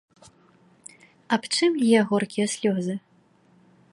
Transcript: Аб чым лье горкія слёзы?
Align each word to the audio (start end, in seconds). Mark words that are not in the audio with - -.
Аб 1.37 1.43
чым 1.57 1.71
лье 1.83 1.99
горкія 2.13 2.47
слёзы? 2.57 2.95